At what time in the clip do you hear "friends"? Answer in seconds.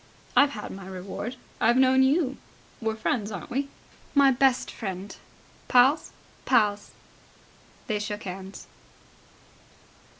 2.95-3.31